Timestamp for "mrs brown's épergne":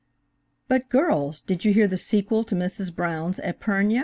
2.55-3.99